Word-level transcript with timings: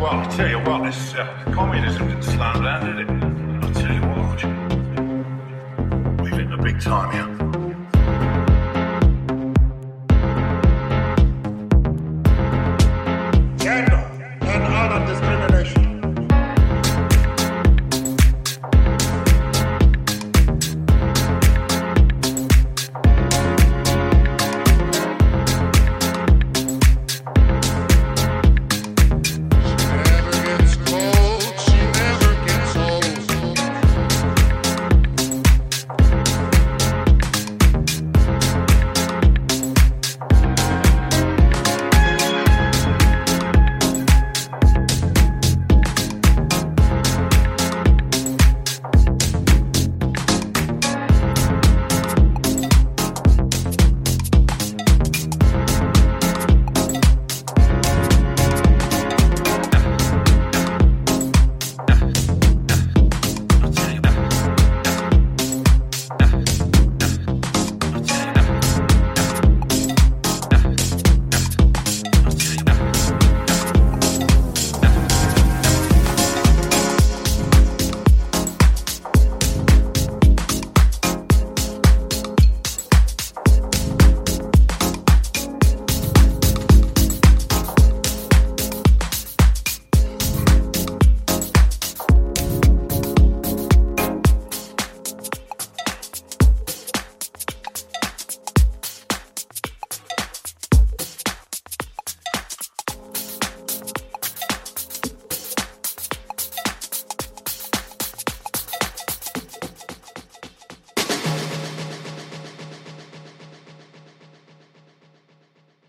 Well, 0.00 0.18
I 0.20 0.28
tell 0.36 0.48
you 0.48 0.58
what, 0.58 0.82
this 0.84 1.14
uh, 1.14 1.24
communism 1.52 2.08
didn't 2.08 2.22
slam 2.24 2.62
down, 2.62 2.84
did 2.86 2.98
it? 3.00 3.08
I 3.64 3.72
tell 3.72 3.92
you 3.94 4.02
what, 4.12 4.44
we've 6.22 6.36
hit 6.38 6.50
the 6.50 6.56
big 6.62 6.80
time 6.80 7.10
here. 7.12 7.41